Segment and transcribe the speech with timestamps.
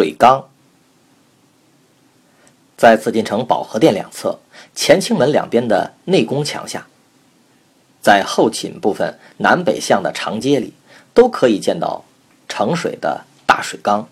[0.00, 0.48] 水缸
[2.74, 4.38] 在紫禁城保和殿两侧
[4.74, 6.86] 乾清门两边的内宫墙下，
[8.00, 10.72] 在后寝部分南北向的长街里，
[11.12, 12.02] 都可以见到
[12.48, 14.08] 盛水的大水缸。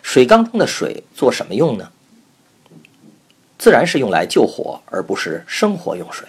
[0.00, 1.90] 水缸中的水做什么用呢？
[3.58, 6.28] 自然是用来救火，而不是生活用水。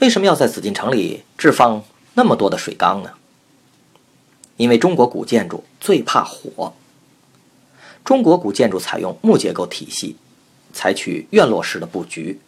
[0.00, 3.12] 为什么要在紫禁城里置放那么多的水缸呢？
[4.58, 6.74] 因为中国古建筑最怕火。
[8.04, 10.16] 中国古建筑采用木结构体系，
[10.72, 12.40] 采取院落式的布局，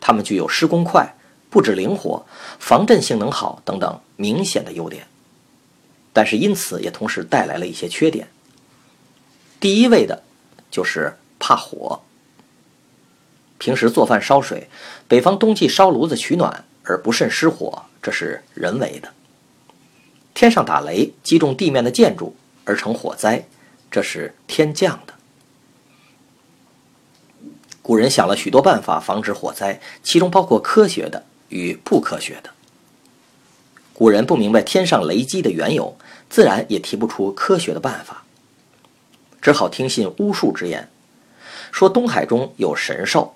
[0.00, 1.14] 它们具有施工快、
[1.50, 2.24] 布置灵活、
[2.58, 5.06] 防震性能好等等明显的优点，
[6.12, 8.28] 但是因此也同时带来了一些缺点。
[9.58, 10.22] 第一位的，
[10.70, 12.00] 就是怕火。
[13.58, 14.68] 平时做饭烧水，
[15.08, 19.12] 北方冬季烧炉子取暖而不慎失火，这是人为的。
[20.32, 23.48] 天上打雷击中地面的建筑而成火灾，
[23.90, 25.14] 这是天降的。
[27.82, 32.50] 古人想了许多办法防止火灾，其中包括科学的与不科学的。
[33.94, 35.96] 古人不明白天上雷击的缘由，
[36.28, 38.24] 自然也提不出科学的办法，
[39.40, 40.88] 只好听信巫术之言，
[41.72, 43.34] 说东海中有神兽，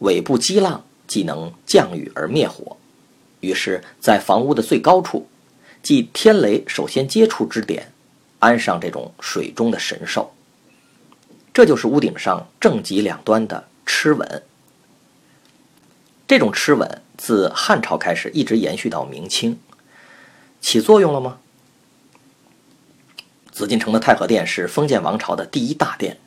[0.00, 2.76] 尾部激浪，即能降雨而灭火。
[3.40, 5.28] 于是，在房屋的最高处。
[5.82, 7.92] 即天雷首先接触之点，
[8.42, 10.34] 安上这种水中的神兽。
[11.54, 14.42] 这就是屋顶上正极两端的螭吻。
[16.26, 19.60] 这种螭吻自汉朝开始一直延续到明清，
[20.60, 21.38] 起作用了吗？
[23.52, 26.18] 紫禁城的太和殿是封建王朝的第一大殿，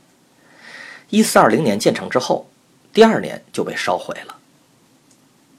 [1.10, 2.50] 一四二零年建成之后，
[2.94, 4.38] 第二年就被烧毁了。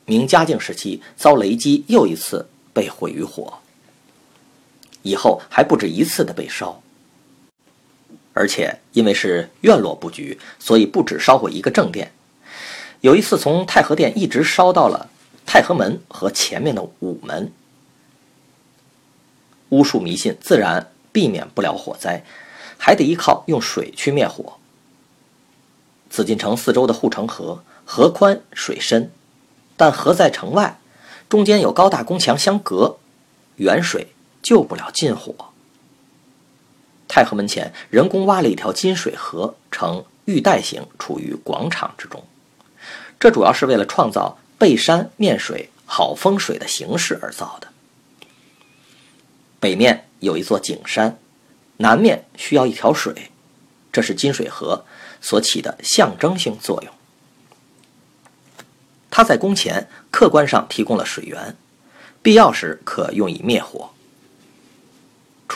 [0.07, 3.59] 明嘉靖时期遭雷击，又一次被毁于火。
[5.07, 6.83] 以后还不止一次的被烧，
[8.35, 12.13] 而且因为是院落布局，所以不止烧毁一个正殿。
[13.03, 15.09] 有一次从太和殿一直烧到了
[15.47, 17.53] 太和门和前面的午门。
[19.69, 22.25] 巫术迷信自然避免不了火灾，
[22.77, 24.59] 还得依靠用水去灭火。
[26.11, 29.13] 紫禁城四周的护城河，河宽水深，
[29.77, 30.79] 但河在城外，
[31.29, 32.99] 中间有高大宫墙相隔，
[33.57, 34.09] 远水。
[34.47, 35.35] 救不了近火。
[37.09, 42.23] 太和门前人工挖了一条金水河，呈玉带形，处于广场之中。
[43.19, 47.67] 这主要是为了创造背山面水、好风水的形式而造的。
[49.59, 51.19] 北面有一座景山，
[51.79, 53.33] 南面需要一条水，
[53.91, 54.85] 这是金水河
[55.21, 56.93] 所起的象征性作用。
[59.11, 61.57] 它在宫前客观上提供了水源，
[62.23, 63.91] 必要时可用以灭火。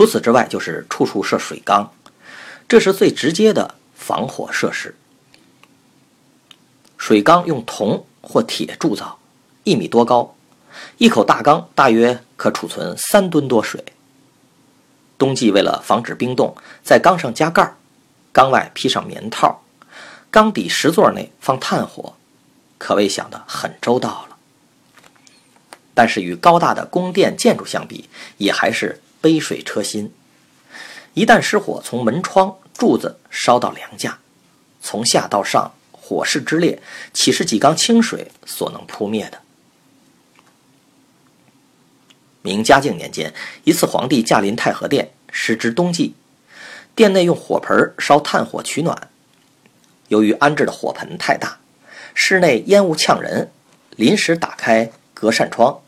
[0.01, 1.93] 除此之外，就是处处设水缸，
[2.67, 4.97] 这是最直接的防火设施。
[6.97, 9.19] 水缸用铜或铁铸造，
[9.63, 10.35] 一米多高，
[10.97, 13.85] 一口大缸大约可储存三吨多水。
[15.19, 17.77] 冬季为了防止冰冻，在缸上加盖儿，
[18.33, 19.63] 缸外披上棉套，
[20.31, 22.15] 缸底石座内放炭火，
[22.79, 24.39] 可谓想得很周到了。
[25.93, 29.03] 但是与高大的宫殿建筑相比，也还是。
[29.21, 30.13] 杯水车薪，
[31.15, 34.19] 一旦失火，从门窗、柱子烧到梁架，
[34.81, 36.81] 从下到上，火势之烈，
[37.13, 39.39] 岂是几缸清水所能扑灭的？
[42.43, 43.35] 明嘉靖年间，
[43.65, 46.15] 一次皇帝驾临太和殿，时值冬季，
[46.95, 49.11] 殿内用火盆烧炭火取暖，
[50.09, 51.59] 由于安置的火盆太大，
[52.15, 53.53] 室内烟雾呛人，
[53.91, 55.83] 临时打开隔扇窗，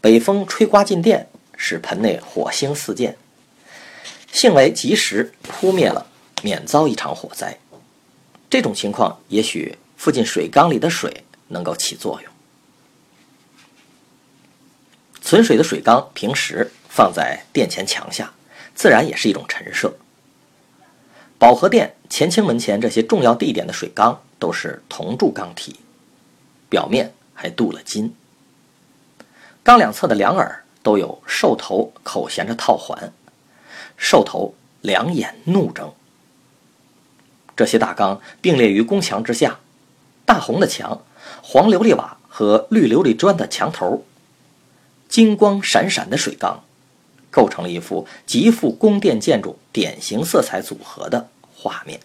[0.00, 1.28] 北风吹刮进殿。
[1.56, 3.16] 使盆内火星四溅，
[4.32, 6.06] 幸为及时扑灭了，
[6.42, 7.58] 免遭一场火灾。
[8.50, 12.32] 这种情况，也许附近水缸里的水能够起作用。
[15.20, 18.32] 存水的水缸平时放在殿前墙下，
[18.74, 19.96] 自然也是一种陈设。
[21.38, 25.80] 保和殿、乾清门前这些重要地点的水缸都是铜铸缸体，
[26.68, 28.14] 表面还镀了金。
[29.62, 33.12] 缸两侧的两耳都有兽头口衔着套环，
[33.96, 35.92] 兽头两眼怒睁。
[37.56, 39.58] 这些大缸并列于宫墙之下，
[40.24, 41.02] 大红的墙，
[41.42, 44.04] 黄琉璃瓦和绿琉璃砖的墙头，
[45.08, 46.64] 金光闪闪的水缸，
[47.30, 52.00] 构成了一幅极富宫殿建筑典型色彩组合的画面。